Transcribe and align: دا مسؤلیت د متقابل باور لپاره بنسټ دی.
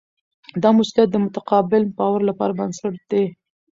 دا 0.61 0.69
مسؤلیت 0.77 1.09
د 1.11 1.15
متقابل 1.25 1.83
باور 1.97 2.21
لپاره 2.29 2.57
بنسټ 2.59 2.95
دی. 3.11 3.23